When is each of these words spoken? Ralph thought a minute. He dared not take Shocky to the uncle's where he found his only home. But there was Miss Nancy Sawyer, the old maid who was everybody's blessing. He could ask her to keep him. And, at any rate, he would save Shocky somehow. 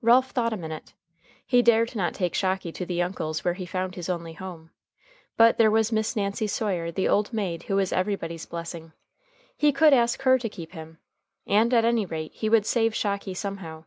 Ralph 0.00 0.30
thought 0.30 0.54
a 0.54 0.56
minute. 0.56 0.94
He 1.44 1.60
dared 1.60 1.94
not 1.94 2.14
take 2.14 2.34
Shocky 2.34 2.72
to 2.72 2.86
the 2.86 3.02
uncle's 3.02 3.44
where 3.44 3.52
he 3.52 3.66
found 3.66 3.96
his 3.96 4.08
only 4.08 4.32
home. 4.32 4.70
But 5.36 5.58
there 5.58 5.70
was 5.70 5.92
Miss 5.92 6.16
Nancy 6.16 6.46
Sawyer, 6.46 6.90
the 6.90 7.06
old 7.06 7.34
maid 7.34 7.64
who 7.64 7.76
was 7.76 7.92
everybody's 7.92 8.46
blessing. 8.46 8.94
He 9.58 9.70
could 9.72 9.92
ask 9.92 10.22
her 10.22 10.38
to 10.38 10.48
keep 10.48 10.72
him. 10.72 11.00
And, 11.46 11.74
at 11.74 11.84
any 11.84 12.06
rate, 12.06 12.32
he 12.32 12.48
would 12.48 12.64
save 12.64 12.94
Shocky 12.94 13.34
somehow. 13.34 13.84